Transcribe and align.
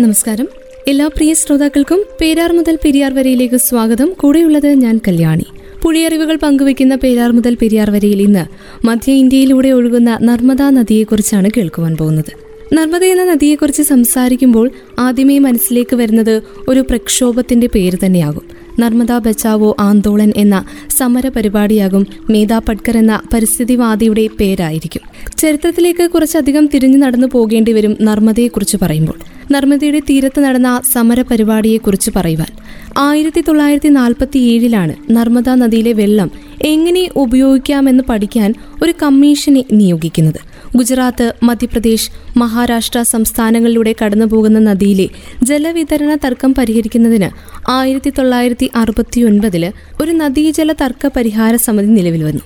നമസ്കാരം. 0.00 0.48
എല്ലാ 0.88 1.06
പ്രിയ 1.06 1.34
ശ്രോതാക്കൾക്കും 1.34 2.04
പേരാർ 2.20 2.52
മുതൽ 2.52 2.78
പെരിയാർ 2.84 3.14
വരയിലേക്ക് 3.14 3.54
സ്വാഗതം. 3.54 4.12
കൂടെയുള്ളത് 4.20 4.68
ഞാൻ 4.68 5.00
കല്യാണി. 5.08 5.44
പുഴിയറിവുകൾ 5.82 6.36
പങ്കുവയ്ക്കുന്ന 6.36 6.94
പേരാർ 6.94 7.30
മുതൽ 7.30 7.54
പെരിയാർ 7.62 7.90
വരയിൽ 7.90 8.22
ഇന്ന് 8.22 8.44
മധ്യ 8.86 9.12
ഇന്ത്യയിലൂടെ 9.12 9.68
ഒഴുകുന്ന 9.68 10.18
നർമ്മദാ 10.22 10.70
നദിയെക്കുറിച്ചാണ് 10.70 11.50
കേൾക്കുവാൻ 11.56 11.96
പോകുന്നത്. 11.96 12.52
നർമ്മദ 12.74 13.04
എന്ന 13.04 13.24
നദിയെക്കുറിച്ച് 13.24 13.82
സംസാരിക്കുമ്പോൾ 13.82 14.70
ആദ്യമേ 14.98 15.38
മനസ്സിലേക്ക് 15.38 15.96
വരുന്നത് 15.96 16.42
ഒരു 16.68 16.80
പ്രക്ഷോഭത്തിന്റെ 16.80 17.66
പേര് 17.66 17.98
തന്നെയാകും. 18.06 18.42
നർമ്മദ 18.80 19.12
ബച്ചാവോ 19.12 19.76
ആന്തോളൻ 19.80 20.32
എന്ന 20.36 20.64
സമര 20.98 21.28
പരിപാടിയാകും 21.28 22.06
മേധാ 22.30 22.58
പട്കർ 22.58 22.98
എന്ന 22.98 23.20
പരിസ്ഥിതിവാദിയുടെ 23.34 24.28
പേരായിരിക്കും. 24.40 25.00
ചരിത്രത്തിലേക്ക് 25.38 26.10
കുറച്ചധികം 26.10 26.66
തിരിഞ്ഞു 26.66 26.98
നടന്നു 26.98 27.26
പോകേണ്ടി 27.26 27.72
വരും 27.72 27.96
നർമ്മദയെക്കുറിച്ച് 28.02 28.76
പറയുമ്പോൾ. 28.82 29.31
നർമ്മദയുടെ 29.52 30.00
തീരത്ത് 30.00 30.40
നടന്ന 30.40 30.80
സമര 30.92 31.22
പരിപാടിയെക്കുറിച്ച് 31.22 32.10
പറയുവാൻ. 32.16 32.50
ആയിരത്തി 32.98 33.40
തൊള്ളായിരത്തി 33.40 33.88
നാൽപ്പത്തി 33.88 34.38
ഏഴിലാണ് 34.38 34.94
നർമ്മദ 35.10 35.48
നദിയിലെ 35.48 35.92
വെള്ളം 35.92 36.30
എങ്ങനെ 36.62 37.08
ഉപയോഗിക്കാമെന്ന് 37.16 38.04
പഠിക്കാൻ 38.08 38.54
ഒരു 38.82 38.92
കമ്മീഷനെ 39.02 39.64
നിയോഗിക്കുന്നത്. 39.72 40.40
ഗുജറാത്ത് 40.76 41.26
മധ്യപ്രദേശ് 41.42 42.10
മഹാരാഷ്ട്ര 42.36 43.02
സംസ്ഥാനങ്ങളിലൂടെ 43.02 43.94
കടന്നുപോകുന്ന 44.04 44.58
നദിയിലെ 44.58 45.08
ജലവിതരണ 45.42 46.14
തർക്കം 46.14 46.54
പരിഹരിക്കുന്നതിന് 46.54 47.28
ആയിരത്തി 47.70 48.10
തൊള്ളായിരത്തി 48.10 48.70
അറുപത്തി 48.74 49.20
ഒൻപതിൽ 49.20 49.72
ഒരു 50.02 50.10
നദീജല 50.10 50.72
തർക്ക 50.72 51.10
പരിഹാര 51.16 51.56
സമിതി 51.56 51.86
നിലവിൽ 51.86 52.24
വന്നു. 52.24 52.40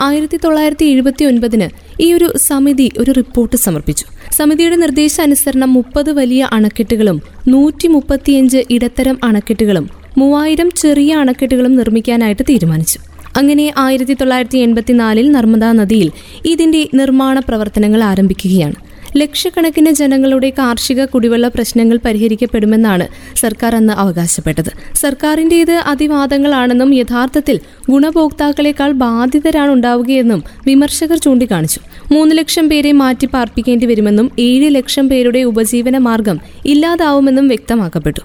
ആയിരത്തി 0.00 0.36
തൊള്ളായിരത്തി 0.36 0.84
എഴുപത്തി 0.84 1.24
ഒൻപതിന് 1.24 1.68
ഈ 2.02 2.12
ഒരു 2.12 2.32
സമിതി 2.36 2.90
ഒരു 2.98 3.10
റിപ്പോർട്ട് 3.10 3.56
സമർപ്പിച്ചു. 3.56 4.06
സമിതിയുടെ 4.32 4.76
നിർദ്ദേശാനുസരണം 4.76 5.72
മുപ്പത് 5.72 6.12
വലിയ 6.12 6.48
അണക്കെട്ടുകളും 6.52 7.22
നൂറ്റി 7.48 7.88
മുപ്പത്തിയഞ്ച് 7.88 8.64
ഇടത്തരം 8.70 9.18
അണക്കെട്ടുകളും 9.24 9.90
മൂവായിരം 10.18 10.70
ചെറിയ 10.76 11.12
അണക്കെട്ടുകളും 11.14 11.76
നിർമ്മിക്കാനായിട്ട് 11.76 12.42
തീരുമാനിച്ചു. 12.42 12.98
അങ്ങനെ 13.36 13.74
ആയിരത്തി 13.78 14.14
തൊള്ളായിരത്തി 14.14 14.58
എൺപത്തിനാലിൽ 14.58 15.32
നർമ്മദാ 15.32 15.72
നദിയിൽ 15.72 16.10
ഇതിന്റെ 16.46 16.88
നിർമ്മാണ 16.94 17.38
പ്രവർത്തനങ്ങൾ 17.38 18.02
ആരംഭിക്കുകയാണ്. 18.02 18.74
ലക്ഷക്കണക്കിന് 19.16 19.90
ജനങ്ങളുടെ 19.90 20.50
കാർഷിക 20.50 21.04
കുടിവെള്ള 21.04 21.48
പ്രശ്നങ്ങൾ 21.48 21.98
പരിഹരിക്കപ്പെടുമെന്നാണ് 22.04 23.08
സർക്കാർ 23.36 23.74
അന്ന് 23.74 23.92
അവകാശപ്പെട്ടത്. 23.92 24.70
സർക്കാരിന്റെ 24.94 25.52
സർക്കാരിന്റേത് 25.52 25.72
അതിവാദങ്ങളാണെന്നും 25.72 26.94
യഥാർത്ഥത്തിൽ 26.94 27.60
ഗുണഭോക്താക്കളെക്കാൾ 27.90 28.92
ബാധിതരാണ് 28.92 29.72
ഉണ്ടാവുകയെന്നും 29.72 30.42
വിമർശകർ 30.66 31.16
ചൂണ്ടിക്കാണിച്ചു. 31.16 31.80
മൂന്ന് 32.12 32.38
ലക്ഷം 32.38 32.68
പേരെ 32.68 32.92
മാറ്റി 32.92 33.26
പാർപ്പിക്കേണ്ടി 33.26 33.86
വരുമെന്നും 33.86 34.30
ഏഴ് 34.38 34.74
ലക്ഷം 34.74 35.08
പേരുടെ 35.08 35.42
ഉപജീവന 35.42 35.98
മാർഗം 35.98 36.40
ഇല്ലാതാവുമെന്നും 36.66 37.48
വ്യക്തമാക്കപ്പെട്ടു. 37.48 38.20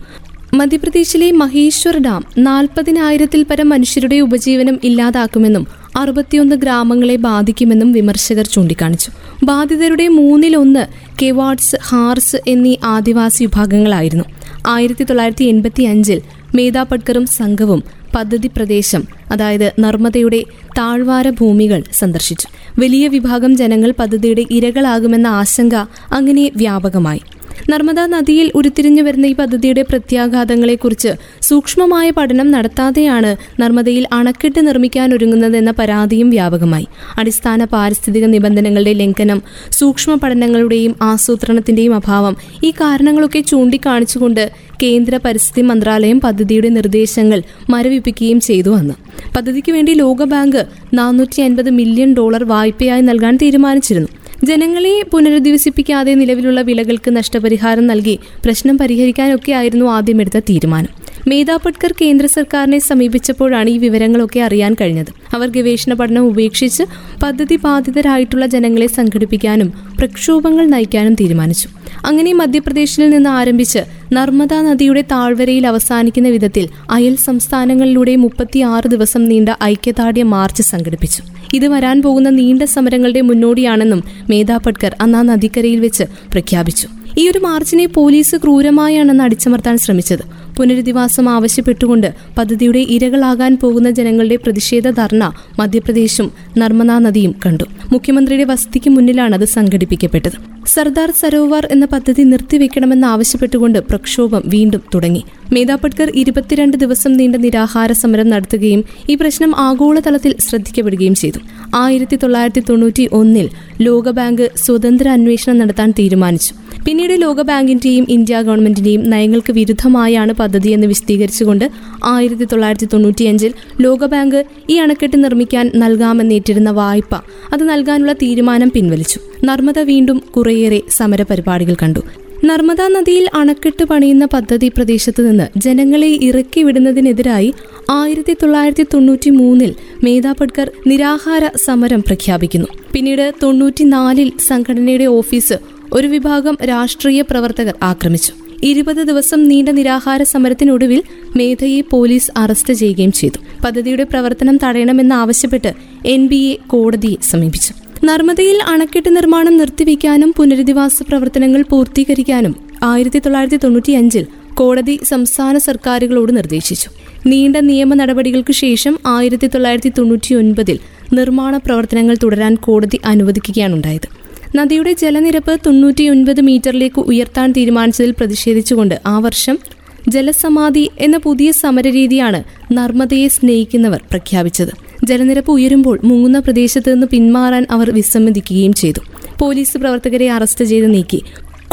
മധ്യപ്രദേശിലെ 0.53 1.31
മഹേശ്വർ 1.31 1.97
ഡാം 1.97 2.23
നാൽപ്പതിനായിരത്തിൽ 2.37 3.43
പരം 3.43 3.69
മനുഷ്യരുടെ 3.69 4.19
ഉപജീവനം 4.19 4.79
ഇല്ലാതാക്കുമെന്നും 4.83 5.67
അറുപത്തിയൊന്ന് 5.97 6.55
ഗ്രാമങ്ങളെ 6.55 7.15
ബാധിക്കുമെന്നും 7.15 7.91
വിമർശകർ 7.91 8.45
ചൂണ്ടിക്കാണിച്ചു. 8.45 9.11
ബാധിതരുടെ 9.43 10.07
മൂന്നിലൊന്ന് 10.07 10.85
കെവാഡ്സ് 11.21 11.75
ഹാർസ് 11.83 12.37
എന്നീ 12.47 12.75
ആദിവാസി 12.83 13.43
വിഭാഗങ്ങളായിരുന്നു. 13.43 14.23
ആയിരത്തി 14.67 15.03
തൊള്ളായിരത്തി 15.03 15.45
എൺപത്തി 15.45 15.83
അഞ്ചിൽ 15.83 16.21
മേധാ 16.55 16.83
പട്കറും 16.83 17.25
സംഘവും 17.25 17.83
പദ്ധതി 18.15 18.47
പ്രദേശം 18.47 19.03
അതായത് 19.31 19.71
നർമ്മദയുടെ 19.79 20.43
താഴ്വാര 20.77 21.29
ഭൂമികൾ 21.29 21.83
സന്ദർശിച്ചു. 21.93 22.47
വലിയ 22.79 23.07
വിഭാഗം 23.07 23.57
ജനങ്ങൾ 23.57 23.93
പദ്ധതിയുടെ 23.99 24.45
ഇരകളാകുമെന്ന 24.51 25.27
ആശങ്ക 25.27 25.75
അങ്ങനെ 26.11 26.51
വ്യാപകമായി. 26.55 27.21
നർമ്മദാ 27.69 28.05
നദിയിൽ 28.05 28.51
ഉരുത്തിരിഞ്ഞു 28.55 29.01
വരുന്ന 29.01 29.25
ഈ 29.25 29.33
പദ്ധതിയുടെ 29.33 29.81
പ്രത്യാഘാതങ്ങളെക്കുറിച്ച് 29.81 31.11
സൂക്ഷ്മമായ 31.41 32.09
പഠനം 32.09 32.51
നടത്താതെയാണ് 32.51 33.61
നർമ്മദയിൽ 33.61 34.07
അണക്കെട്ട് 34.13 34.67
നിർമ്മിക്കാൻ 34.67 35.13
ഒരുങ്ങുന്നതെന്ന 35.13 35.71
പരാതിയും 35.71 36.29
വ്യാപകമായി. 36.29 36.87
അടിസ്ഥാന 37.17 37.63
പാരിസ്ഥിതിക 37.63 38.25
നിബന്ധനകളുടെ 38.25 38.93
ലംഘനം 38.93 39.41
സൂക്ഷ്മ 39.71 40.15
പഠനങ്ങളുടെയും 40.15 40.95
ആസൂത്രണത്തിന്റെയും 41.01 41.95
അഭാവം 41.95 42.37
ഈ 42.63 42.71
കാരണങ്ങളൊക്കെ 42.71 43.39
ചൂണ്ടിക്കാണിച്ചുകൊണ്ട് 43.39 44.51
കേന്ദ്ര 44.83 45.17
പരിസ്ഥിതി 45.17 45.61
മന്ത്രാലയം 45.61 46.19
പദ്ധതിയുടെ 46.19 46.69
നിർദ്ദേശങ്ങൾ 46.69 47.41
മരവിപ്പിക്കുകയും 47.69 48.39
ചെയ്തു 48.39 48.75
അന്ന്. 48.75 48.93
പദ്ധതിക്ക് 49.35 49.71
വേണ്ടി 49.71 49.93
ലോകബാങ്ക് 49.93 50.67
നാനൂറ്റി 50.93 51.41
അൻപത് 51.41 51.69
മില്യൺ 51.69 52.13
ഡോളർ 52.13 52.43
വായ്പയായി 52.43 53.01
നൽകാൻ 53.01 53.35
തീരുമാനിച്ചിരുന്നു. 53.41 54.07
ജനങ്ങളെ 54.43 55.03
പുനരധിവസിപ്പിക്കാതെ 55.11 56.13
നിലവിലുള്ള 56.13 56.61
വിളകൾക്ക് 56.61 57.15
നഷ്ടപരിഹാരം 57.15 57.87
നൽകി 57.87 58.19
പ്രശ്നം 58.45 58.77
പരിഹരിക്കാനൊക്കെ 58.77 59.51
ആയിരുന്നു 59.51 59.85
ആദ്യം 59.85 60.21
എടുത്ത 60.21 60.39
തീരുമാനം. 60.39 61.06
മേധാ 61.27 61.55
പട്കർ 61.65 61.93
കേന്ദ്ര 62.01 62.25
സർക്കാരിനെ 62.25 62.79
സമീപിച്ചപ്പോഴാണ് 62.79 63.69
ഈ 63.69 63.77
വിവരങ്ങളൊക്കെ 63.77 64.39
അറിയാൻ 64.39 64.75
കഴിഞ്ഞത്. 64.81 65.11
അവർ 65.35 65.47
ഗവേഷണ 65.47 65.93
പഠനം 65.93 66.21
ഉപേക്ഷിച്ച് 66.21 66.83
പദ്ധതി 67.23 67.55
ബാധിതരായിട്ടുള്ള 67.55 68.45
ജനങ്ങളെ 68.45 68.87
സംഘടിപ്പിക്കാനും 68.87 69.73
പ്രക്ഷോഭങ്ങൾ 69.99 70.65
നയിക്കാനും 70.65 71.13
തീരുമാനിച്ചു. 71.13 71.69
അങ്ങനെ 72.05 72.33
മധ്യപ്രദേശിൽ 72.33 73.09
നിന്ന് 73.09 73.29
ആരംഭിച്ച് 73.29 73.79
നർമ്മദ 74.13 74.53
നദിയുടെ 74.53 75.01
താഴ്വരയിൽ 75.01 75.67
അവസാനിക്കുന്ന 75.67 76.29
വിധത്തിൽ 76.29 76.67
അയൽ 76.91 77.15
സംസ്ഥാനങ്ങളിലൂടെ 77.15 78.15
മുപ്പത്തിയാറ് 78.15 78.87
ദിവസം 78.87 79.25
നീണ്ട 79.25 79.49
ഐക്യദാർഢ്യ 79.63 80.23
മാർച്ച് 80.23 80.63
സംഘടിപ്പിച്ചു. 80.63 81.23
ഇത് 81.53 81.67
വരാൻ 81.67 82.01
പോകുന്ന 82.01 82.29
നീണ്ട 82.29 82.63
സമരങ്ങളുടെ 82.63 83.21
മുന്നോടിയാണെന്നും 83.21 84.03
മേധാ 84.29 84.59
അന്നാ 85.01 85.21
നദിക്കരയിൽ 85.21 85.79
വെച്ച് 85.79 86.03
പ്രഖ്യാപിച്ചു. 86.03 86.87
ഈ 87.17 87.29
ഒരു 87.29 87.39
മാർച്ചിനെ 87.39 87.85
പോലീസ് 87.85 88.35
ക്രൂരമായാണെന്ന് 88.35 89.23
അടിച്ചമർത്താൻ 89.23 89.77
ശ്രമിച്ചത്. 89.77 90.23
പുനരധിവാസം 90.57 91.29
ആവശ്യപ്പെട്ടുകൊണ്ട് 91.29 92.13
പദ്ധതിയുടെ 92.37 92.79
ഇരകളാകാൻ 92.79 93.57
പോകുന്ന 93.57 93.91
ജനങ്ങളുടെ 93.91 94.35
പ്രതിഷേധ 94.35 94.89
ധർണ 94.89 95.33
മധ്യപ്രദേശും 95.59 96.31
നർമ്മദ 96.57 96.91
നദിയും 96.91 97.35
കണ്ടു. 97.45 97.65
മുഖ്യമന്ത്രിയുടെ 97.93 98.43
വസതിക്ക് 98.43 98.89
മുന്നിലാണ് 98.89 99.35
അത് 99.35 99.45
സംഘടിപ്പിക്കപ്പെട്ടത്. 99.45 100.37
സർദാർ 100.65 101.11
സരോവർ 101.11 101.67
എന്ന 101.71 101.85
പദ്ധതി 101.85 102.23
നിർത്തിവെക്കണമെന്ന് 102.23 103.07
ആവശ്യപ്പെട്ടുകൊണ്ട് 103.07 103.79
പ്രക്ഷോഭം 103.79 104.43
വീണ്ടും 104.45 104.81
തുടങ്ങി. 104.93 105.23
മേധാ 105.53 105.75
പട്കർ 105.75 106.11
ഇരുപത്തിരണ്ട് 106.15 106.77
ദിവസം 106.77 107.13
നീണ്ട 107.13 107.35
നിരാഹാര 107.35 107.91
സമരം 107.91 108.29
നടത്തുകയും 108.29 108.83
ഈ 109.09 109.15
പ്രശ്നം 109.15 109.59
ആഗോളതലത്തിൽ 109.59 110.35
ശ്രദ്ധിക്കപ്പെടുകയും 110.49 111.15
ചെയ്തു. 111.15 111.39
ആയിരത്തി 111.75 112.15
തൊള്ളായിരത്തി 112.15 112.63
തൊണ്ണൂറ്റി 112.69 113.09
ഒന്നിൽ 113.11 113.49
ലോകബാങ്ക് 113.81 114.51
സ്വതന്ത്ര 114.55 115.07
അന്വേഷണം 115.07 115.57
നടത്താൻ 115.57 115.91
തീരുമാനിച്ചു. 115.91 116.66
പിന്നീട് 116.87 117.21
ലോകബാങ്കിന്റെയും 117.21 118.05
ഇന്ത്യ 118.09 118.41
ഗവൺമെന്റിന്റെയും 118.41 119.09
നയങ്ങൾക്ക് 119.09 119.53
വിരുദ്ധമായാണ് 119.53 120.33
പദ്ധതി 120.33 120.69
എന്ന് 120.69 120.87
വിശദീകരിച്ചുകൊണ്ട് 120.87 121.71
ആയിരത്തി 122.03 122.45
തൊള്ളായിരത്തി 122.45 122.87
തൊണ്ണൂറ്റിയഞ്ചിൽ 122.93 123.53
ലോകബാങ്ക് 123.81 124.45
ഈ 124.69 124.75
അണക്കെട്ട് 124.75 125.23
നിർമ്മിക്കാൻ 125.23 125.71
നൽകാമെന്നേറ്റിരുന്ന 125.75 126.71
വായ്പ 126.71 127.15
അത് 127.53 127.69
നൽകാനുള്ള 127.69 128.13
തീരുമാനം 128.13 128.71
പിൻവലിച്ചു. 128.75 129.19
നർമ്മദ 129.45 129.79
വീണ്ടും 129.79 130.23
കുറേയേറെ 130.35 130.81
സമര 130.89 131.21
പരിപാടികൾ 131.23 131.75
കണ്ടു. 131.83 131.99
നർമ്മദാ 132.45 132.87
നദിയിൽ 132.87 133.29
അണക്കെട്ട് 133.33 133.83
പണിയുന്ന 133.83 134.25
പദ്ധതി 134.25 134.67
പ്രദേശത്ത് 134.67 135.29
നിന്ന് 135.29 135.59
ജനങ്ങളെ 135.59 136.19
ഇറക്കി 136.21 136.63
വിടുന്നതിനെതിരായി 136.63 137.53
ആയിരത്തി 137.89 138.33
തൊള്ളായിരത്തി 138.33 138.85
തൊണ്ണൂറ്റി 138.93 139.29
മൂന്നിൽ 139.29 139.75
മേധാ 140.03 140.31
പട്കർ 140.31 140.71
നിരാഹാര 140.87 141.49
സമരം 141.65 142.01
പ്രഖ്യാപിക്കുന്നു. 142.01 142.67
പിന്നീട് 142.93 143.33
തൊണ്ണൂറ്റിനാലിൽ 143.43 144.31
സംഘടനയുടെ 144.47 145.05
ഓഫീസ് 145.05 145.76
ഒരു 145.93 146.07
വിഭാഗം 146.07 146.57
രാഷ്ട്രീയ 146.63 147.21
പ്രവർത്തകർ 147.21 147.73
ആക്രമിച്ചു. 147.83 148.33
ഇരുപത് 148.63 148.97
ദിവസം 148.97 149.47
നീണ്ട 149.47 149.69
നിരാഹാര 149.69 150.23
സമരത്തിനൊടുവിൽ 150.23 151.03
മേധയെ 151.35 151.81
പോലീസ് 151.81 152.31
അറസ്റ്റ് 152.37 152.73
ചെയ്യുകയും 152.73 153.11
ചെയ്തു. 153.11 153.37
പദ്ധതിയുടെ 153.65 154.03
പ്രവർത്തനം 154.03 154.59
തടയണമെന്നാവശ്യപ്പെട്ട് 154.63 155.73
എൻ 156.05 156.27
ബി 156.27 156.35
എ 156.35 156.57
കോടതിയെ 156.67 157.17
സമീപിച്ചു. 157.23 157.73
നർമ്മദയിൽ 158.05 158.63
അണക്കെട്ട് 158.67 159.15
നിർമ്മാണം 159.15 159.57
നിർത്തിവെക്കാനും 159.57 160.33
പുനരധിവാസ 160.37 161.03
പ്രവർത്തനങ്ങൾ 161.03 161.63
പൂർത്തീകരിക്കാനും 161.69 162.55
ആയിരത്തി 162.83 163.19
തൊള്ളായിരത്തി 163.19 163.57
തൊണ്ണൂറ്റി 163.57 163.91
അഞ്ചിൽ 163.91 164.25
കോടതി 164.53 164.99
സംസ്ഥാന 165.03 165.57
സർക്കാരുകളോട് 165.57 166.35
നിർദ്ദേശിച്ചു. 166.35 166.89
നീണ്ട 167.27 167.57
നിയമ 167.57 167.93
നടപടികൾക്ക് 167.93 168.53
ശേഷം 168.53 168.99
ആയിരത്തി 169.07 169.47
തൊള്ളായിരത്തി 169.47 169.89
തൊണ്ണൂറ്റി 169.97 170.35
ഒൻപതിൽ 170.35 170.79
നിർമ്മാണ 171.13 171.57
പ്രവർത്തനങ്ങൾ 171.57 172.17
തുടരാൻ 172.23 172.55
കോടതി 172.55 172.99
അനുവദിക്കുകയാണുണ്ടായത്. 173.05 174.26
നദിയുടെ 174.55 174.93
ജലനിരപ്പ് 174.93 175.59
തൊണ്ണൂറ്റിയൊൻപത് 175.65 176.41
മീറ്ററിലേക്ക് 176.41 176.99
ഉയർത്താൻ 176.99 177.51
തീരുമാനിച്ചതിൽ 177.51 178.11
പ്രതിഷേധിച്ചുകൊണ്ട് 178.11 179.01
ആ 179.05 179.19
വർഷം 179.19 179.59
ജലസമാധി 180.07 180.89
എന്ന 180.99 181.17
പുതിയ 181.17 181.51
സമരരീതിയാണ് 181.51 182.43
നർമ്മദയെ 182.73 183.27
സ്നേഹിക്കുന്നവർ 183.27 184.01
പ്രഖ്യാപിച്ചത്. 184.11 184.71
ജലനിരപ്പ് 185.03 185.51
ഉയരുമ്പോൾ 185.51 185.99
മുങ്ങുന്ന 186.03 186.39
പ്രദേശത്ത് 186.39 186.93
നിന്ന് 186.93 187.07
പിന്മാറാൻ 187.07 187.65
അവർ 187.71 187.91
വിസമ്മതിക്കുകയും 187.91 188.73
ചെയ്തു. 188.73 188.99
പോലീസ് 189.39 189.77
പ്രവർത്തകരെ 189.77 190.29
അറസ്റ്റ് 190.29 190.65
ചെയ്ത് 190.65 190.93
നീക്കി. 190.93 191.23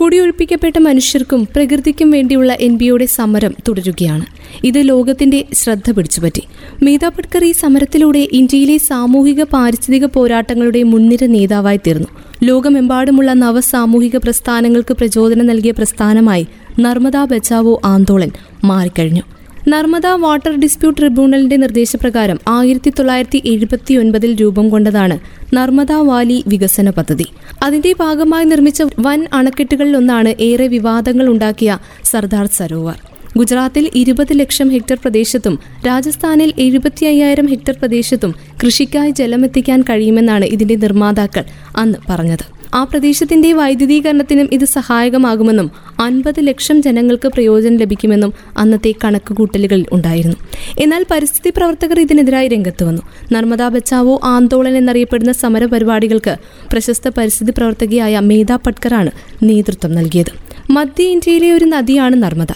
കുടിയൊഴിപ്പിക്കപ്പെട്ട 0.03 0.79
മനുഷ്യർക്കും 0.79 1.45
പ്രകൃതിക്കും 1.45 2.11
വേണ്ടിയുള്ള 2.11 2.53
എൻ 2.61 2.77
ബിയുടെ 2.77 3.07
സമരം 3.07 3.55
തുടരുകയാണ്. 3.69 4.27
ഇത് 4.65 4.89
ലോകത്തിന്റെ 4.89 5.45
ശ്രദ്ധ 5.53 5.91
പിടിച്ചുപറ്റി. 5.91 6.43
മേധാ 6.83 7.09
പട്കർ 7.09 7.45
ഈ 7.45 7.53
സമരത്തിലൂടെ 7.53 8.29
ഇന്ത്യയിലെ 8.33 8.77
സാമൂഹിക 8.79 9.43
പാരിസ്ഥിതിക 9.43 10.05
പോരാട്ടങ്ങളുടെ 10.05 10.83
മുൻനിര 10.83 11.27
നേതാവായി 11.27 11.77
തീർന്നു. 11.77 12.09
ലോകമെമ്പാടുമുള്ള 12.43 13.33
നവസാമൂഹിക 13.33 14.17
പ്രസ്ഥാനങ്ങൾക്ക് 14.17 14.95
പ്രചോദനം 14.95 15.47
നൽകിയ 15.47 15.71
പ്രസ്ഥാനമായി 15.71 16.47
നർമ്മദാ 16.81 17.25
ബച്ചാവോ 17.25 17.81
ആന്തോളൻ 17.85 18.31
മാറിക്കഴിഞ്ഞു. 18.65 19.23
നർമ്മദ 19.69 20.07
വാട്ടർ 20.07 20.55
ഡിസ്പ്യൂട്ട് 20.61 21.01
ട്രിബ്യൂണലിന്റെ 21.01 21.57
നിർദ്ദേശപ്രകാരം 21.57 22.39
ആയിരത്തി 22.49 22.91
തൊള്ളായിരത്തി 22.91 23.43
എഴുപത്തി 23.47 23.95
ഒൻപതിൽ 23.95 24.37
രൂപം 24.41 24.69
കൊണ്ടതാണ് 24.69 25.17
നർമ്മദ 25.55 25.93
വാലി 25.93 26.45
വികസന 26.49 26.91
പദ്ധതി. 26.91 27.27
അതിന്റെ 27.63 27.93
ഭാഗമായി 28.01 28.45
നിർമ്മിച്ച 28.45 28.83
വൻ 29.01 29.27
അണക്കെട്ടുകളിലൊന്നാണ് 29.33 30.35
ഏറെ 30.41 30.67
വിവാദങ്ങൾ 30.67 31.29
ഉണ്ടാക്കിയ 31.29 31.79
സർദാർ 32.05 32.47
സരോവർ. 32.47 32.99
ഗുജറാത്തിൽ 33.37 33.91
ഇരുപത് 33.95 34.33
ലക്ഷം 34.41 34.69
ഹെക്ടർ 34.71 34.99
പ്രദേശത്തും 35.05 35.59
രാജസ്ഥാനിൽ 35.87 36.53
എഴുപത്തി 36.59 37.07
അയ്യായിരം 37.07 37.47
ഹെക്ടർ 37.47 37.77
പ്രദേശത്തും 37.81 38.35
കൃഷിക്കായി 38.65 39.11
ജലമെത്തിക്കാൻ 39.11 39.81
കഴിയുമെന്നാണ് 39.83 40.45
ഇതിന്റെ 40.45 40.75
നിർമ്മാതാക്കൾ 40.75 41.45
അന്ന് 41.77 41.99
പറഞ്ഞത്. 42.11 42.54
ആ 42.75 42.85
പ്രദേശത്തിന്റെ 42.85 43.53
വൈദ്യുതീകരണത്തിനും 43.53 44.49
ഇത് 44.53 44.65
സഹായകമാകുമെന്നും 44.65 45.71
അൻപത് 46.01 46.35
ലക്ഷം 46.41 46.83
ജനങ്ങൾക്ക് 46.83 47.29
പ്രയോജനം 47.29 47.77
ലഭിക്കുമെന്നും 47.77 48.33
അന്നത്തെ 48.57 48.95
കണക്കുകൂട്ടലുകളിൽ 49.05 49.87
ഉണ്ടായിരുന്നു. 49.93 50.37
എന്നാൽ 50.79 51.07
പരിസ്ഥിതി 51.11 51.53
പ്രവർത്തകർ 51.57 52.01
ഇതിനെതിരായി 52.01 52.49
രംഗത്ത് 52.49 52.85
വന്നു. 52.85 53.03
നർമ്മദാ 53.33 53.69
ബച്ചാവോ 53.69 54.21
ആന്തോളൻ 54.25 54.77
എന്നറിയപ്പെടുന്ന 54.77 55.33
സമര 55.33 55.65
പരിപാടികൾക്ക് 55.65 56.37
പ്രശസ്ത 56.73 57.09
പരിസ്ഥിതി 57.09 57.51
പ്രവർത്തകയായ 57.51 58.21
മേധ 58.21 58.53
പട്കറാണ് 58.53 59.11
നേതൃത്വം 59.43 59.93
നൽകിയത്. 59.93 60.33
മധ്യ 60.71 61.05
ഇന്ത്യയിലെ 61.05 61.53
ഒരു 61.53 61.65
നദിയാണ് 61.65 62.23
നർമ്മദ. 62.23 62.47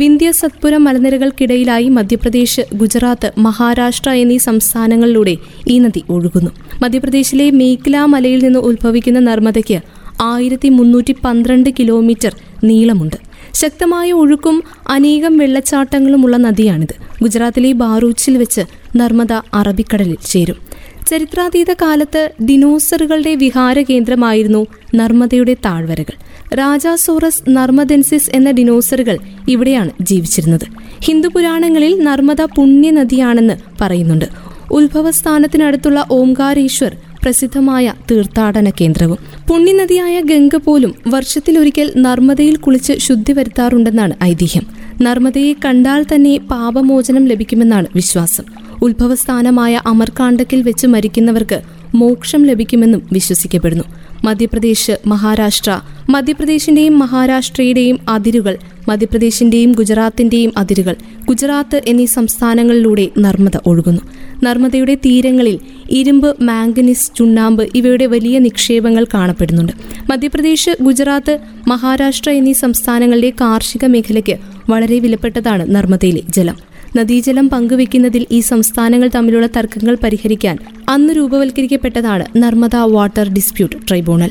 വിന്ധ്യ 0.00 0.30
സത്പുര 0.30 0.76
മലനിരകൾക്കിടയിലായി 0.76 1.88
മധ്യപ്രദേശ് 1.88 2.62
ഗുജറാത്ത് 2.74 3.28
മഹാരാഷ്ട്ര 3.38 4.10
എന്നീ 4.10 4.36
സംസ്ഥാനങ്ങളിലൂടെ 4.38 5.36
ഈ 5.68 5.78
നദി 5.78 6.02
ഒഴുകുന്നു. 6.10 6.50
മധ്യപ്രദേശിലെ 6.82 7.50
മേഖല 7.50 7.96
മലയിൽ 8.04 8.40
നിന്ന് 8.44 8.58
ഉത്ഭവിക്കുന്ന 8.58 9.20
നർമ്മദയ്ക്ക് 9.20 9.78
ആയിരത്തി 10.20 10.68
മുന്നൂറ്റി 10.68 11.14
പന്ത്രണ്ട് 11.24 11.70
കിലോമീറ്റർ 11.78 12.36
നീളമുണ്ട്. 12.64 13.16
ശക്തമായ 13.54 14.12
ഒഴുക്കും 14.12 14.62
അനേകം 14.88 15.38
വെള്ളച്ചാട്ടങ്ങളുമുള്ള 15.38 16.36
നദിയാണിത്. 16.36 16.94
ഗുജറാത്തിലെ 17.22 17.72
ബാറൂച്ചിൽ 17.72 18.36
വെച്ച് 18.38 18.60
നർമ്മദ 18.96 19.32
അറബിക്കടലിൽ 19.32 20.16
ചേരും. 20.26 20.58
ചരിത്രാതീത 21.06 21.72
കാലത്ത് 21.72 22.22
ഡിനോസറുകളുടെ 22.42 23.34
വിഹാര 23.34 23.82
കേന്ദ്രമായിരുന്നു 23.82 24.66
നർമ്മദയുടെ 24.94 25.54
താഴ്വരകൾ. 25.66 26.16
രാജാസോറസ് 26.54 27.42
നർമ്മദെൻസിസ് 27.48 28.30
എന്ന 28.34 28.50
ഡിനോസറുകൾ 28.50 29.18
ഇവിടെയാണ് 29.48 29.90
ജീവിച്ചിരുന്നത്. 30.00 30.64
ഹിന്ദു 31.04 31.28
പുരാണങ്ങളിൽ 31.28 32.02
നർമ്മദ 32.02 32.42
പുണ്യനദിയാണെന്ന് 32.42 33.54
പറയുന്നുണ്ട്. 33.80 34.24
ഉത്ഭവസ്ഥാനത്തിനടുത്തുള്ള 34.70 36.06
ഓംകാരേശ്വർ 36.10 36.96
പ്രസിദ്ധമായ 37.22 37.94
തീർത്ഥാടന 38.10 38.70
കേന്ദ്രവും. 38.80 39.18
പുണ്യനദിയായ 39.48 40.20
ഗംഗ 40.20 40.56
പോലും 40.56 40.94
വർഷത്തിലൊരിക്കൽ 41.06 41.92
നർമ്മദയിൽ 41.96 42.56
കുളിച്ച് 42.56 42.92
ശുദ്ധി 42.92 43.32
വരുത്താറുണ്ടെന്നാണ് 43.32 44.14
ഐതിഹ്യം. 44.24 44.66
നർമ്മദയെ 45.02 45.54
കണ്ടാൽ 45.64 46.06
തന്നെ 46.14 46.38
പാപമോചനം 46.38 47.26
ലഭിക്കുമെന്നാണ് 47.26 47.86
വിശ്വാസം. 47.94 48.44
ഉത്ഭവസ്ഥാനമായ 48.82 49.80
അമർകാണ്ടക്കിൽ 49.86 50.62
വെച്ച് 50.62 50.86
മരിക്കുന്നവർക്ക് 50.86 51.62
മോക്ഷം 51.94 52.46
ലഭിക്കുമെന്നും 52.46 53.08
വിശ്വസിക്കപ്പെടുന്നു. 53.12 53.84
മധ്യപ്രദേശ് 54.24 54.96
മഹാരാഷ്ട്ര. 55.06 55.80
മധ്യപ്രദേശിന്റെയും 56.10 56.98
മഹാരാഷ്ട്രയുടെയും 56.98 57.98
അതിരുകൾ 58.08 58.58
മധ്യപ്രദേശിന്റെയും 58.88 59.72
ഗുജറാത്തിന്റെയും 59.72 60.52
അതിരുകൾ 60.56 60.96
ഗുജറാത്ത് 61.28 61.82
എന്നീ 61.86 62.06
സംസ്ഥാനങ്ങളിലൂടെ 62.06 63.08
നർമ്മദ 63.18 63.56
ഒഴുകുന്നു. 63.66 64.00
നർമ്മദയുടെ 64.42 64.94
തീരങ്ങളിൽ 64.94 65.58
ഇരുമ്പ് 65.90 66.36
മാംഗനീസ് 66.40 67.10
ചുണ്ണാമ്പ് 67.16 67.68
ഇവയുടെ 67.74 68.06
വലിയ 68.06 68.38
നിക്ഷേപങ്ങൾ 68.38 69.06
കാണപ്പെടുന്നുണ്ട്. 69.14 69.72
മധ്യപ്രദേശ് 70.10 70.76
ഗുജറാത്ത് 70.82 71.38
മഹാരാഷ്ട്ര 71.68 72.30
എന്നീ 72.30 72.52
സംസ്ഥാനങ്ങളിലെ 72.52 73.30
കാർഷിക 73.30 73.86
മേഖലയ്ക്ക് 73.86 74.36
വളരെ 74.68 74.98
വിലപ്പെട്ടതാണ് 74.98 75.74
നർമ്മദയിലെ 75.74 76.22
ജലം. 76.28 76.67
നദീജലം 76.96 77.48
പങ്കുവെക്കുന്നതിൽ 77.48 78.26
ഈ 78.30 78.40
സംസ്ഥാനങ്ങൾ 78.40 79.10
തമ്മിലുള്ള 79.14 79.46
തർക്കങ്ങൾ 79.46 79.96
പരിഹരിക്കാൻ 80.02 80.58
അന്ന് 80.88 81.14
രൂപവൽക്കരിക്കപ്പെട്ടതാണ് 81.16 82.24
നർമ്മദ 82.36 82.76
വാട്ടർ 82.76 83.28
ഡിസ്പ്യൂട്ട് 83.28 83.76
ട്രൈബ്യൂണൽ. 83.88 84.30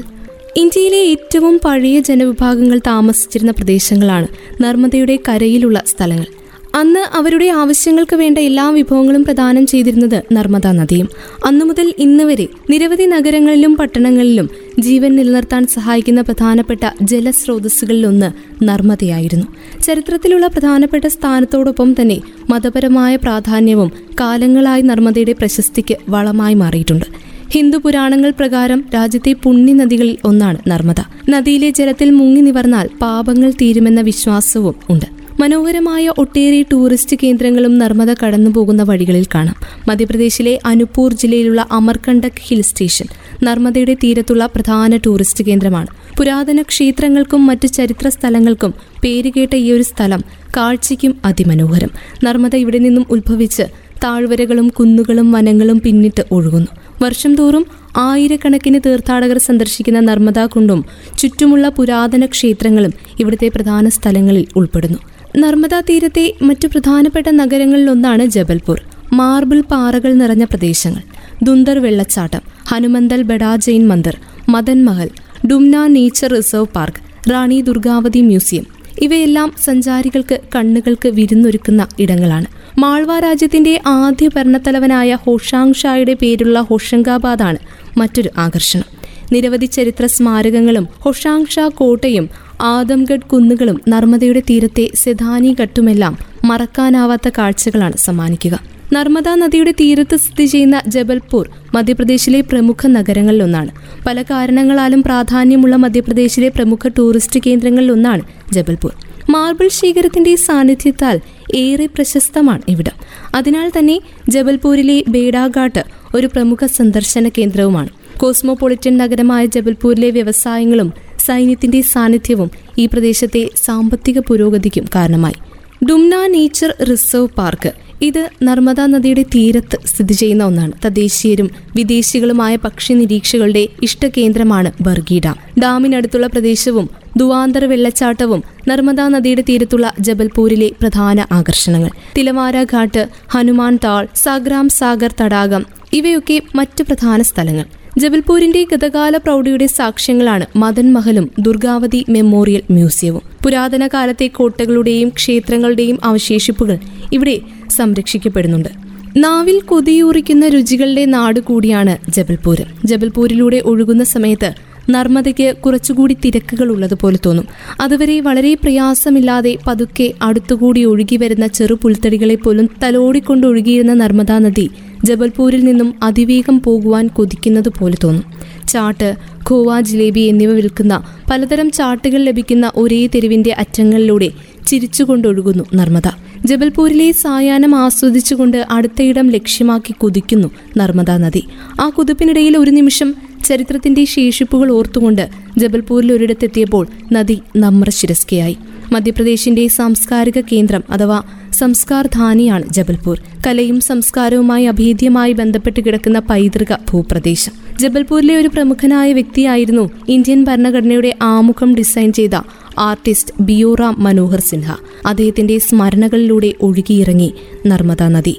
ഇന്ത്യയിലെ 0.57 0.97
ഏറ്റവും 0.97 1.59
പഴയ 1.65 1.99
ജനവിഭാഗങ്ങൾ 1.99 2.79
താമസിച്ചിരുന്ന 2.87 3.51
പ്രദേശങ്ങളാണ് 3.51 4.27
നർമ്മദയുടെ 4.61 5.19
കരയിലുള്ള 5.29 5.83
സ്ഥലങ്ങൾ. 5.87 6.27
അന്ന് 6.75 7.17
അവരുടെ 7.17 7.45
ആവശ്യങ്ങൾക്ക് 7.45 8.15
വേണ്ട 8.15 8.37
എല്ലാ 8.37 8.69
വിഭവങ്ങളും 8.69 9.23
പ്രദാനം 9.23 9.65
ചെയ്തിരുന്നത് 9.65 10.23
നർമ്മദാ 10.33 10.71
നദിയും. 10.71 11.09
അന്നു 11.45 11.65
മുതൽ 11.65 11.93
ഇന്ന് 11.97 12.23
വരെ 12.23 12.47
നിരവധി 12.69 13.03
നഗരങ്ങളിലും 13.03 13.75
പട്ടണങ്ങളിലും 13.75 14.49
ജീവൻ 14.79 15.15
നിലനിർത്താൻ 15.15 15.67
സഹായിക്കുന്ന 15.67 16.21
പ്രധാനപ്പെട്ട 16.21 16.79
ജലസ്രോതസ്സുകളിലൊന്ന് 17.01 18.31
നർമ്മദയായിരുന്നു. 18.63 19.45
ചരിത്രത്തിലുള്ള 19.83 20.47
പ്രധാനപ്പെട്ട 20.47 21.07
സ്ഥാനത്തോടൊപ്പം 21.07 21.95
തന്നെ 22.01 22.21
മതപരമായ 22.49 23.15
പ്രാധാന്യവും 23.15 23.91
കാലങ്ങളായി 24.19 24.81
നർമ്മദയുടെ 24.81 25.31
പ്രശസ്തിക്ക് 25.31 25.97
വളമായി 26.09 26.53
മാറിയിട്ടുണ്ട്. 26.53 27.05
ഹിന്ദു 27.49 27.77
പുരാണങ്ങൾ 27.77 28.33
പ്രകാരം 28.39 28.85
രാജ്യത്തെ 28.93 29.33
പുണ്യ 29.33 29.73
നദികളിൽ 29.73 30.17
ഒന്നാണ് 30.25 30.57
നർമ്മദ. 30.67 30.95
നദിയിലെ 31.29 31.69
ജലത്തിൽ 31.69 32.11
മുങ്ങി 32.11 32.41
നിവർന്നാൽ 32.41 32.89
പാപങ്ങൾ 33.01 33.51
തീരുമെന്ന 33.51 34.01
വിശ്വാസവും 34.01 34.75
ഉണ്ട്. 34.89 35.16
മനോഹരമായ 35.39 36.11
ഒട്ടേറെ 36.17 36.65
ടൂറിസ്റ്റ് 36.71 37.15
കേന്ദ്രങ്ങളും 37.23 37.77
നർമ്മദ 37.77 38.15
കടന്നുപോകുന്ന 38.23 38.83
വഴികളിൽ 38.83 39.25
കാണാം. 39.35 39.55
മധ്യപ്രദേശിലെ 39.87 40.59
അനുപൂർ 40.65 41.13
ജില്ലയിലുള്ള 41.13 41.67
അമർകണ്ടക് 41.71 42.39
ഹിൽ 42.41 42.61
സ്റ്റേഷൻ 42.61 43.05
നർമ്മദയുടെ 43.43 43.93
തീരത്തുള്ള 43.93 44.45
പ്രധാന 44.45 44.97
ടൂറിസ്റ്റ് 44.97 45.43
കേന്ദ്രമാണ്. 45.43 45.87
പുരാതന 46.17 46.61
ക്ഷേത്രങ്ങൾക്കും 46.61 47.45
മറ്റ് 47.45 47.67
ചരിത്ര 47.67 48.09
സ്ഥലങ്ങൾക്കും 48.09 48.73
പേരുകേട്ട 49.03 49.55
ഈ 49.55 49.71
ഒരു 49.71 49.83
സ്ഥലം 49.83 50.23
കാഴ്ചയ്ക്കും 50.57 51.17
അതിമനോഹരം. 51.25 51.89
നർമ്മദ 52.23 52.55
ഇവിടെ 52.55 52.77
നിന്നും 52.77 53.05
ഉത്ഭവിച്ച് 53.09 53.63
താഴ്വരകളും 54.03 54.67
കുന്നുകളും 54.67 55.31
വനങ്ങളും 55.31 55.81
പിന്നിട്ട് 55.85 56.25
ഒഴുകുന്നു. 56.31 56.67
വർഷം 57.01 57.35
തോറും 57.35 57.65
ആയിരക്കണക്കിന് 57.97 58.79
തീർത്ഥാടകർ 58.85 59.37
സന്ദർശിക്കുന്ന 59.37 59.99
നർമ്മദ 59.99 60.39
കുണ്ടും 60.39 60.85
ചുറ്റുമുള്ള 61.17 61.69
പുരാതന 61.69 62.25
ക്ഷേത്രങ്ങളും 62.25 62.93
ഇവിടുത്തെ 63.19 63.47
പ്രധാന 63.47 63.89
സ്ഥലങ്ങളിൽ 63.89 64.45
ഉൾപ്പെടുന്നു. 64.55 64.97
നർമ്മദാ 65.37 65.81
തീരത്തെ 65.81 66.33
മറ്റു 66.41 66.67
പ്രധാനപ്പെട്ട 66.67 67.29
നഗരങ്ങളിലൊന്നാണ് 67.29 68.25
ജബൽപൂർ. 68.25 68.81
മാർബിൾ 69.13 69.61
പാറകൾ 69.61 70.13
നിറഞ്ഞ 70.13 70.43
പ്രദേശങ്ങൾ. 70.43 71.01
ദുന്ദർ 71.43 71.79
വെള്ളച്ചാട്ടം 71.79 72.41
Hanumantal 72.67 73.21
Bada 73.21 73.55
Jain 73.55 73.87
Mandir 73.87 74.17
Madan 74.49 74.85
Mahal 74.85 75.09
Dumna 75.47 75.87
nature 75.87 76.33
reserve 76.33 76.65
park 76.75 77.31
Rani 77.31 77.61
Durgavati 77.61 78.21
museum. 78.21 78.65
ഇവയെല്ലാം 79.01 79.53
സഞ്ചാരികൾക്ക് 79.63 80.39
കണ്ണുകൾക്ക് 80.55 81.09
വിരുന്നൊരുക്കുന്ന 81.09 81.87
ഇടങ്ങളാണ്. 81.99 82.45
മാൾവ 82.79 83.19
രാജ്യത്തിന്റെ 83.19 83.81
ആദ്യ 83.87 84.29
ഭരണത്തലവനായ 84.35 85.17
ഹോഷാങ് 85.23 85.73
ഷായുടെ 85.73 86.13
പേരുള്ള 86.13 86.61
ഹോഷങ്കാബാദാണ് 86.61 87.57
മറ്റൊരു 87.97 88.29
ആകർഷണം. 88.37 88.97
നിരവധി 89.31 89.65
ചരിത്ര 89.65 90.05
സ്മാരകങ്ങളും 90.05 90.87
ഹൊഷാങ് 90.99 91.45
ഷാ 91.45 91.67
കോട്ടയും 91.67 92.29
ആദംഗഡ് 92.61 93.21
കുന്നുകളും 93.21 93.81
നർമ്മദയുടെ 93.89 94.39
തീരത്തെ 94.39 94.89
സെധാനി 94.95 95.55
ഘട്ടുമെല്ലാം 95.61 96.17
മറക്കാനാവാത്ത 96.45 97.29
കാഴ്ചകളാണ് 97.37 97.93
സമ്മാനിക്കുക. 97.97 98.59
നർമ്മദാ 98.93 99.35
നദിയുടെ 99.35 99.71
തീരത്ത് 99.71 100.17
സ്ഥിതി 100.17 100.45
ചെയ്യുന്ന 100.45 100.81
ജബൽപൂർ 100.87 101.49
മധ്യപ്രദേശിലെ 101.75 102.41
പ്രമുഖ 102.41 102.87
നഗരങ്ങളിലൊന്നാണ്. 102.87 103.69
പല 104.07 104.21
കാരണങ്ങളാലും 104.21 105.03
പ്രാധാന്യമുള്ള 105.03 105.75
മധ്യപ്രദേശിലെ 105.75 106.49
പ്രമുഖ 106.49 106.87
ടൂറിസ്റ്റ് 106.97 107.39
കേന്ദ്രങ്ങളിലൊന്നാണ് 107.47 108.21
ജബൽപൂർ. 108.53 108.93
മാർബിൾ 109.29 109.67
ശേഖരത്തിന്റെ 109.67 110.35
സാന്നിധ്യത്താൽ 110.35 111.19
ഏറെ 111.55 111.85
പ്രശസ്തമാണ് 111.85 112.61
ഇവിടം. 112.67 112.91
അതിനാൽ 113.35 113.71
തന്നെ 113.79 113.99
ജബൽപൂരിലെ 114.29 115.03
ബേഡാഘാട്ട് 115.07 115.83
ഒരു 116.15 116.27
പ്രമുഖ 116.27 116.65
സന്ദർശന 116.65 117.29
കേന്ദ്രവുമാണ്. 117.29 117.89
കോസ്മോപൊളിറ്റൻ 118.17 118.97
നഗരമായ 118.97 119.45
ജബൽപൂരിലെ 119.45 120.11
വ്യവസായങ്ങളും 120.11 121.06
സൈന്യത്തിന്റെ 121.27 121.81
സാന്നിധ്യവും 121.81 122.51
ഈ 122.77 122.85
പ്രദേശത്തെ 122.85 123.49
സാമ്പത്തിക 123.65 124.19
പുരോഗതിക്കും 124.19 124.85
കാരണമായി. 124.95 125.37
Dumna 125.85 126.27
nature 126.27 126.73
reserve 126.91 127.27
park. 127.37 127.71
ഇത് 128.01 128.29
നർമ്മദാ 128.43 128.85
നദിയുടെ 128.85 129.23
തീരത്ത് 129.23 129.77
സ്ഥിതി 129.85 130.13
ചെയ്യുന്ന 130.13 130.43
ഒന്നാണ്. 130.43 130.71
തദ്ദേശീയരും 130.85 131.49
വിദേശികളുമായ 131.75 132.55
പക്ഷി 132.55 132.93
നിരീക്ഷകളുടെ 132.93 133.67
ഇഷ്ടകേന്ദ്രമാണ് 133.83 134.71
ബർഗി 134.81 135.21
ഡാം 135.25 135.37
ഡാമിനടുത്തുള്ള 135.63 136.27
പ്രദേശവും 136.27 136.89
ദുവാന്തർ 137.17 137.65
വെള്ളച്ചാട്ടവും 137.65 138.43
നർമ്മദാ 138.67 139.07
നദിയുടെ 139.07 139.43
തീരത്തുള്ള 139.49 139.93
ജബൽപൂരിലെ 139.99 140.71
പ്രധാന 140.81 141.25
ആകർഷണങ്ങൾ. 141.31 141.89
തിലവാര 142.17 142.63
ഘാട്ട് 142.63 143.03
ഹനുമാൻ 143.27 143.79
താൾ 143.83 144.07
സാഗ്രാം 144.15 144.69
സാഗർ 144.69 145.13
തടാകം 145.21 145.65
ഇവയൊക്കെ 145.93 146.41
മറ്റു 146.55 146.83
പ്രധാന 146.83 147.21
സ്ഥലങ്ങൾ. 147.21 147.65
ജബൽപൂരിന്റെ 147.97 148.65
ഗതകാല 148.71 149.17
പ്രൗഢിയുടെ 149.17 149.65
സാക്ഷ്യങ്ങളാണ് 149.65 150.45
മദൻ 150.55 150.93
മഹലും 150.93 151.29
ദുർഗാവതി 151.39 152.05
മെമ്മോറിയൽ 152.09 152.61
മ്യൂസിയവും. 152.71 153.21
പുരാതന 153.45 153.87
കാലത്തെ 153.87 154.27
കോട്ടകളുടെയും 154.27 155.09
ക്ഷേത്രങ്ങളുടെയും 155.09 155.99
അവശേഷിപ്പുകൾ 156.03 156.77
ഇവിടെ 157.13 157.39
സംരക്ഷിക്കപ്പെടുന്നുണ്ട്. 157.77 158.69
നാവിൽ 159.17 159.59
കൊതിയൂറിക്കുന്ന 159.59 160.47
രുചികളുടെ 160.47 161.05
നാട് 161.05 161.39
കൂടിയാണ് 161.39 161.97
ജബൽപൂർ 162.09 162.61
ജബൽപൂരിലൂടെ 162.85 163.61
ഒഴുകുന്ന 163.65 164.03
സമയത്ത് 164.03 164.53
നർമ്മദയ്ക്ക് 164.89 165.55
കുറച്ചുകൂടി 165.57 166.17
തിരക്കുകൾ 166.25 166.71
ഉള്ളതുപോലെ 166.71 167.19
തോന്നും. 167.25 167.47
അതുവരെ 167.81 168.19
വളരെ 168.19 168.53
പ്രയാസമില്ലാതെ 168.53 169.57
പതുക്കെ 169.67 170.13
അടുത്തുകൂടി 170.21 170.83
ഒഴുകി 170.83 171.15
വരുന്ന 171.15 171.47
ചെറു 171.47 171.73
പുൽത്തടികളെ 171.73 172.35
പോലും 172.35 172.69
തലോടിക്കൊണ്ട് 172.83 173.47
ഒഴുകിയിരുന്ന 173.47 173.93
നർമ്മദാ 173.93 174.39
നദി 174.39 174.69
ജബൽപൂരിൽ 175.03 175.63
നിന്നും 175.63 175.93
അതിവേഗം 176.03 176.61
പോകുവാൻ 176.61 177.07
കൊതിക്കുന്നത് 177.07 177.69
പോലെ 177.69 177.95
തോന്നും. 178.03 178.23
ചാട്ട് 178.67 179.15
ഖോവ 179.49 179.81
ജിലേബി 179.81 180.19
എന്നിവ 180.19 180.51
വിൽക്കുന്ന 180.51 181.03
പലതരം 181.31 181.71
ചാട്ടുകൾ 181.71 182.23
ലഭിക്കുന്ന 182.23 182.71
ഒരേ 182.75 183.07
തെരുവിന്റെ 183.07 183.55
അറ്റങ്ങളിലൂടെ 183.57 184.31
ചിരിച്ചുകൊണ്ടൊഴുകുന്നു 184.67 185.63
നർമ്മദ. 185.75 186.01
ജബൽപൂരിലെ 186.45 187.11
സായാഹ്നം 187.11 187.75
ആസ്വദിച്ചുകൊണ്ട് 187.75 188.65
അടുത്തയിടം 188.71 189.29
ലക്ഷ്യമാക്കി 189.29 189.91
കുതിക്കുന്നു 189.91 190.47
നർമ്മദ 190.77 191.11
നദി. 191.11 191.43
ആ 191.81 191.89
കുതിപ്പിനിടയിൽ 191.89 192.57
ഒരു 192.57 192.71
നിമിഷം 192.71 193.15
ചരിത്രത്തിന്റെ 193.45 194.05
ശേഷിപ്പുകൾ 194.05 194.71
ഓർത്തുകൊണ്ട് 194.71 195.29
ജബൽപൂരിൽ 195.57 196.13
ഒരിടത്തെത്തിയപ്പോൾ 196.13 196.87
നദി 197.11 197.39
നമ്രശിരസ്കയായി. 197.57 198.57
മധ്യപ്രദേശിന്റെ 198.93 199.67
സാംസ്കാരിക 199.67 200.41
കേന്ദ്രം 200.41 200.83
അഥവാ 200.89 201.23
സംസ്കാർ 201.53 202.09
ധാനിയാണ് 202.15 202.63
ജബൽപൂർ. 202.69 203.21
കലയും 203.47 203.81
സംസ്കാരവുമായി 203.81 204.63
അഭേദ്യമായി 204.63 205.33
ബന്ധപ്പെട്ട് 205.33 205.79
കിടക്കുന്ന 205.79 206.19
പൈതൃക 206.19 206.73
ഭൂപ്രദേശം. 206.91 207.51
ജബൽപൂരിലെ 207.79 208.35
ഒരു 208.35 208.47
പ്രമുഖനായ 208.47 209.13
വ്യക്തിയായിരുന്നു 209.13 209.89
ഇന്ത്യൻ 210.07 210.43
ഭരണഘടനയുടെ 210.43 211.15
ആമുഖം 211.21 211.75
ഡിസൈൻ 211.75 212.13
ചെയ്ത 212.13 212.35
ആർട്ടിസ്റ്റ് 212.79 213.31
ബിയോറാം 213.41 213.95
മനോഹർ 213.99 214.39
സിൻഹ. 214.39 214.75
അദ്ദേഹത്തിന്റെ 215.05 215.57
സ്മരണകളിലൂടെ 215.57 216.53
ഒഴുകിയിറങ്ങി 216.61 217.33
നർമ്മദ 217.67 218.03
നദി. 218.03 218.37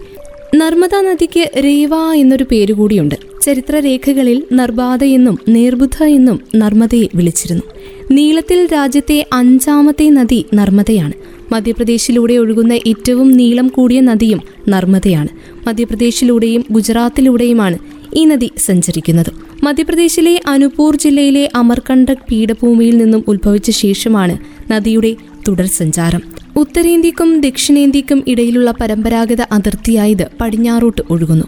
നർമ്മദ 0.54 0.94
നദിക്ക് 0.94 1.50
രേവ 1.64 1.94
എന്നൊരു 2.14 2.44
പേരുകൂടിയുണ്ട് 2.52 3.14
ചരിത്രരേഖകളിൽ 3.42 4.42
നർബാദ 4.52 5.04
എന്നും 5.04 5.38
നേർബുദ്ധ 5.48 6.04
എന്നും 6.04 6.40
നർമ്മദയെ 6.56 7.08
വിളിച്ചിരുന്നു. 7.14 7.62
നീളത്തിൽ 8.10 8.68
രാജ്യത്തെ 8.72 9.26
അഞ്ചാമത്തെ 9.32 10.10
നദി 10.10 10.46
നർമ്മദയാണ്. 10.54 11.12
മധ്യപ്രദേശിലൂടെ 11.52 12.34
ഒഴുകുന്ന 12.34 12.72
ഏറ്റവും 12.72 13.32
നീളം 13.32 13.68
കൂടിയ 13.68 14.00
നദിയും 14.00 14.42
നർമ്മദയാണ്. 14.68 15.28
മധ്യപ്രദേശിലൂടെയും 15.66 16.64
ഗുജറാത്തിലൂടെയുമാണ് 16.70 17.78
ഈ 18.14 18.24
നദി 18.24 18.50
സഞ്ചരിക്കുന്നത്. 18.58 19.30
മധ്യപ്രദേശിലെ 19.62 20.40
അനുപൂർ 20.46 20.96
ജില്ലയിലെ 20.96 21.48
അമർകണ്ടക് 21.54 22.26
പീഠഭൂമിയിൽ 22.30 22.96
നിന്നും 22.96 23.24
ഉത്ഭവിച്ച 23.28 23.70
ശേഷമാണ് 23.70 24.38
നദിയുടെ 24.72 25.16
തുടർ 25.48 25.66
സഞ്ചാരം 25.66 26.37
ഉത്തരേന്ത്യക്കും 26.60 27.40
ദക്ഷിണേന്ത്യക്കും 27.40 28.24
ഇടയിലുള്ള 28.26 28.70
പരമ്പരാഗത 28.70 29.42
അതിർത്തിയായത് 29.52 30.24
പടിഞ്ഞാറോട്ട് 30.40 31.02
ഒഴുകുന്നു. 31.10 31.44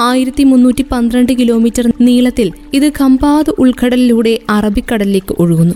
ആയിരത്തി 0.00 0.44
മുന്നൂറ്റി 0.44 0.84
പന്ത്രണ്ട് 0.92 1.32
കിലോമീറ്റർ 1.32 1.92
നീളത്തിൽ 2.00 2.52
ഇത് 2.74 2.88
ഖമ്പാദ് 2.88 3.52
ഉൾക്കടലിലൂടെ 3.58 4.38
അറബിക്കടലിലേക്ക് 4.50 5.34
ഒഴുകുന്നു. 5.38 5.74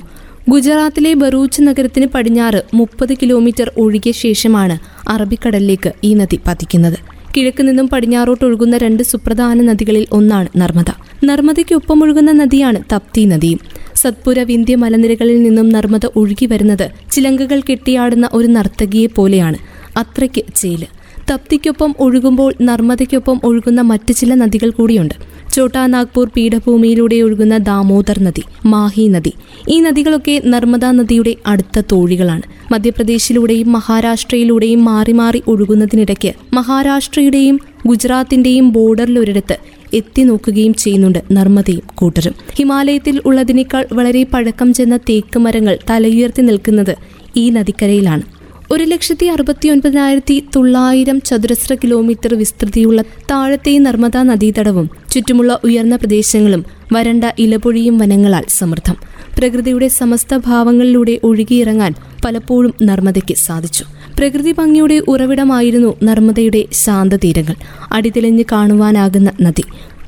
ഗുജറാത്തിലെ 0.48 1.14
ബറൂച്ച് 1.14 1.62
നഗരത്തിന് 1.62 2.06
പടിഞ്ഞാറ് 2.06 2.62
മുപ്പത് 2.74 3.14
കിലോമീറ്റർ 3.14 3.72
ഒഴുകിയ 3.76 4.12
ശേഷമാണ് 4.12 4.78
അറബിക്കടലിലേക്ക് 5.08 5.92
ഈ 6.04 6.14
നദി 6.14 6.40
പതിക്കുന്നത്. 6.46 6.98
കിഴക്ക് 7.36 7.62
നിന്നും 7.68 7.88
പടിഞ്ഞാറോട്ട് 7.88 8.44
ഒഴുകുന്ന 8.44 8.76
രണ്ട് 8.76 9.02
സുപ്രധാന 9.02 9.62
നദികളിൽ 9.62 10.06
ഒന്നാണ് 10.12 10.48
നർമ്മദ. 10.56 10.90
നർമ്മദയ്ക്കൊപ്പം 11.24 12.02
ഒഴുകുന്ന 12.02 12.32
നദിയാണ് 12.32 12.82
തപ്തി 12.92 13.24
നദിയും. 13.24 13.60
സത്പുര 14.02 14.40
വിന്ധ്യ 14.40 14.74
മലനിരകളിൽ 14.76 15.42
നിന്നും 15.42 15.68
നർമ്മദ 15.68 16.06
ഒഴുകി 16.16 16.46
വരുന്നത് 16.46 16.90
ചിലങ്കകൾ 17.12 17.62
കെട്ടിയാടുന്ന 17.70 18.28
ഒരു 18.32 18.46
നർത്തകിയെ 18.46 19.06
പോലെയാണ്. 19.06 19.58
അത്രയ്ക്ക് 19.96 20.42
ചേൽ. 20.54 20.82
തപ്തിക്കൊപ്പം 21.30 21.94
ഒഴുകുമ്പോൾ 22.00 22.54
നർമ്മദയ്ക്കൊപ്പം 22.62 23.40
ഒഴുകുന്ന 23.44 23.80
മറ്റു 23.80 24.12
ചില 24.12 24.34
നദികൾ 24.34 24.70
കൂടിയുണ്ട്. 24.70 25.14
ചോട്ടാ 25.54 25.86
നാഗ്പൂർ 25.86 26.30
പീഠഭൂമിയിലൂടെ 26.36 27.16
ഒഴുകുന്ന 27.16 27.56
ദാമോദർ 27.58 28.18
നദി 28.22 28.42
മാഹി 28.66 29.08
നദി. 29.08 29.32
ഈ 29.68 29.80
നദികളൊക്കെ 29.80 30.42
നർമ്മദാ 30.46 30.90
നദിയുടെ 30.90 31.34
അടുത്ത 31.46 31.82
തോഴികളാണ്. 31.92 32.42
മധ്യപ്രദേശിലൂടെയും 32.72 33.72
മഹാരാഷ്ട്രയിലൂടെയും 33.72 34.84
മാറി 34.84 35.12
മാറി 35.12 35.42
ഒഴുകുന്നതിനിടയ്ക്ക് 35.46 36.32
മഹാരാഷ്ട്രയുടെയും 36.52 37.60
ഗുജറാത്തിന്റെയും 37.86 38.72
ബോർഡറിലൊരിടത്ത് 38.72 39.56
എത്തി 39.94 40.22
നോക്കുകയും 40.22 40.74
ചെയ്യുന്നുണ്ട്. 40.74 41.18
നർമ്മദയും 41.32 41.82
കൂട്ടരും. 41.94 42.34
ഹിമാലയത്തിൽ 42.56 43.20
ഉള്ളതിനേക്കാൾ 43.26 43.86
വളരെ 43.92 44.22
പഴക്കം 44.22 44.72
ചെന്ന 44.72 44.96
തേക്ക് 44.96 45.38
മരങ്ങൾ 45.38 45.78
തലയുയർത്തി 45.90 46.42
നിൽക്കുന്നത് 46.42 46.96
ഈ 47.36 47.50
നദിക്കരയിലാണ്. 47.50 48.22
ഒരു 48.70 48.84
ലക്ഷത്തി 48.84 49.26
അറുപത്തി 49.26 49.68
ഒൻപതിനായിരത്തി 49.68 50.44
തൊള്ളായിരം 50.56 51.20
ചതുരശ്ര 51.20 51.74
കിലോമീറ്റർ 51.74 52.34
വിസ്തൃതിയുള്ള 52.34 53.02
താഴത്തെ 53.02 53.78
നർമ്മദാ 53.78 54.22
നദീതടവും 54.22 54.90
ചുറ്റുമുള്ള 55.10 55.60
ഉയർന്ന 55.64 55.96
പ്രദേശങ്ങളും 55.96 56.64
വരണ്ട 56.92 57.24
ഇലപൊഴിയും 57.38 57.98
വനങ്ങളാൽ 57.98 58.44
സമൃദ്ധം. 58.48 58.96
പ്രകൃതിയുടെ 59.38 59.88
സമസ്ത 59.88 60.36
ഭാവങ്ങളിലൂടെ 60.36 61.20
ഒഴുകിയിറങ്ങാൻ 61.24 61.94
പലപ്പോഴും 62.24 62.74
നർമ്മദയ്ക്ക് 62.82 63.34
സാധിച്ചു. 63.34 63.84
പ്രകൃതി 64.18 64.52
ഭംഗിയുടെ 64.52 65.02
ഉറവിടമായിരുന്നു 65.08 65.96
നർമ്മദയുടെ 66.04 66.64
ശാന്തതീരങ്ങൾ. 66.72 67.54
അടിതെളിഞ്ഞ് 67.92 68.44
കാണുവാനാകുന്ന 68.52 69.32
നദി. 69.40 69.64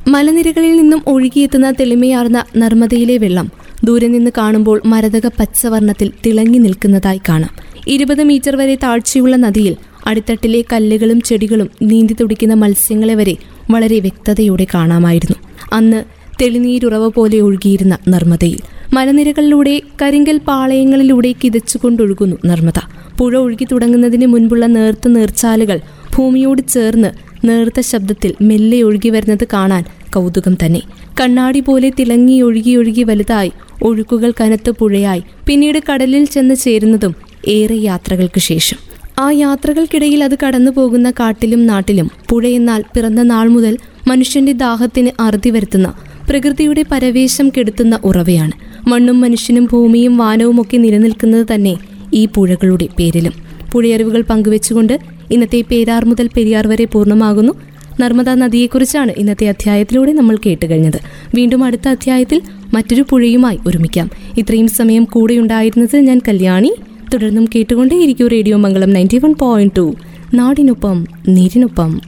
മലനിരകളിൽ 0.08 0.76
നിന്നും 0.76 1.02
ഒഴുകിയെത്തുന്ന 1.06 1.70
തെളിമയാർന്ന 1.70 2.44
നർമ്മദയിലെ 2.56 3.16
വെള്ളം 3.16 3.50
ദൂരെ 3.84 4.06
നിന്ന് 4.06 4.30
കാണുമ്പോൾ 4.38 4.80
മരതക 4.84 5.26
പച്ചവർണത്തിൽ 5.26 6.12
തിളങ്ങി 6.26 6.58
നിൽക്കുന്നതായി 6.58 7.20
കാണാം. 7.28 7.50
ഇരുപത് 7.86 8.22
മീറ്റർ 8.22 8.56
വരെ 8.56 8.74
താഴ്ചയുള്ള 8.74 9.36
നദിയിൽ 9.36 9.76
അടിത്തട്ടിലെ 10.06 10.64
കല്ലുകളും 10.72 11.20
ചെടികളും 11.20 11.70
നീന്തി 11.82 12.16
തുടിക്കുന്ന 12.20 12.54
മത്സ്യങ്ങളെ 12.54 13.14
വരെ 13.14 13.36
വളരെ 13.70 14.00
വ്യക്തതയോടെ 14.00 14.66
കാണാമായിരുന്നു. 14.74 15.36
അന്ന് 15.72 16.04
തെളിനീരുറവ 16.42 17.08
പോലെ 17.08 17.40
ഒഴുകിയിരുന്ന 17.40 17.98
നർമ്മദയിൽ. 18.08 18.79
മലനിരകളിലൂടെ 18.94 19.82
കരിങ്കൽ 20.02 20.40
പാളയങ്ങളിലൂടെ 20.48 21.34
കിതച്ചുകൊണ്ടൊഴുകുന്നു 21.44 22.36
നർമ്മദ. 22.46 22.78
പുഴ 23.18 23.36
ഒഴുകി 23.36 23.66
തുടങ്ങുന്നതിന് 23.72 24.26
മുൻപുള്ള 24.26 24.66
നേർത്ത 24.66 25.08
നേർച്ചാലുകൾ 25.08 25.78
ഭൂമിയോട് 26.16 26.62
ചേർന്ന് 26.68 27.10
നേർത്ത 27.48 27.80
ശബ്ദത്തിൽ 27.80 28.34
മെല്ലെ 28.42 28.82
ഒഴുകി 28.82 29.08
വരുന്നത് 29.08 29.46
കാണാൻ 29.52 29.84
കൗതുകം 30.14 30.54
തന്നെ. 30.54 30.80
കണ്ണാടി 31.20 31.60
പോലെ 31.60 31.92
തിളങ്ങി 31.98 32.40
ഒഴുകി 32.40 32.76
ഒഴുകി 32.76 33.02
വലുതായി 33.02 33.52
ഒഴുക്കുകൾ 33.82 34.32
കനത്ത 34.40 34.70
പുഴയായി 34.70 35.22
പിന്നീട് 35.46 35.78
കടലിൽ 35.92 36.24
ചെന്ന് 36.24 36.54
ചേരുന്നതും 36.54 37.14
ഏറെ 37.48 37.74
യാത്രകൾക്ക് 37.74 38.40
ശേഷം. 38.40 38.78
ആ 39.18 39.30
യാത്രകൾക്കിടയിൽ 39.30 40.24
അത് 40.24 40.38
കടന്നു 40.46 40.70
പോകുന്ന 40.70 41.10
കാട്ടിലും 41.10 41.66
നാട്ടിലും 41.66 42.10
പുഴയെന്നാൽ 42.28 42.84
പിറന്ന 42.94 43.22
നാൾ 43.22 43.48
മുതൽ 43.48 43.76
മനുഷ്യന്റെ 44.08 44.52
ദാഹത്തിന് 44.52 45.10
അറുതി 45.20 45.50
വരുത്തുന്ന 45.50 45.88
പ്രകൃതിയുടെ 46.28 46.84
പരവേശം 46.92 47.48
കെടുത്തുന്ന 47.48 47.98
ഉറവയാണ്. 48.04 48.69
മണ്ണും 48.88 49.20
മനുഷ്യനും 49.20 49.68
ഭൂമിയും 49.72 50.18
വാനവും 50.18 50.60
ഒക്കെ 50.60 50.76
നിലനിൽക്കുന്നത് 50.76 51.46
തന്നെ 51.54 51.76
ഈ 52.14 52.26
പുഴകളുടെ 52.26 52.88
പേരിലും. 52.98 53.32
പുഴയറിവുകൾ 53.72 54.22
പങ്കുവെച്ചുകൊണ്ട് 54.22 54.98
ഇന്നത്തെ 55.30 55.64
പേരാർ 55.70 56.04
മുതൽ 56.04 56.28
പെരിയാർ 56.36 56.66
വരെ 56.66 56.84
പൂർണമാകുന്നു. 56.84 57.52
നർമ്മദാ 58.00 58.34
നദിയെക്കുറിച്ചാണ് 58.34 59.12
ഇന്നത്തെ 59.16 59.48
അധ്യായത്തിലൂടെ 59.48 60.12
നമ്മൾ 60.12 60.36
കേട്ടുകഴിഞ്ഞത്. 60.36 61.00
വീണ്ടും 61.34 61.64
അടുത്ത 61.64 61.88
അധ്യായത്തിൽ 61.88 62.42
മറ്റൊരു 62.74 63.04
പുഴയുമായി 63.10 63.58
ഒരുമിക്കാം. 63.66 64.10
ഇത്രയും 64.38 64.68
സമയം 64.68 65.04
കൂടെയുണ്ടായിരുന്നത് 65.04 65.96
ഞാൻ 65.96 66.20
കല്യാണി. 66.28 66.74
തുടർന്നും 67.14 67.48
കേട്ടുകൊണ്ടേയിരിക്കും 67.54 68.28
radio 68.28 68.56
Mangalam 68.56 68.90
ninety 68.90 69.18
one 69.18 69.34
point 69.34 69.76
two. 69.76 69.94
നാടിനൊപ്പം 70.34 71.06
നീരിനൊപ്പം. 71.28 72.00